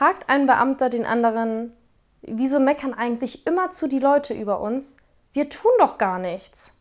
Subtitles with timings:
[0.00, 1.76] fragt ein Beamter den anderen,
[2.22, 4.96] wieso meckern eigentlich immer zu die Leute über uns?
[5.34, 6.79] Wir tun doch gar nichts.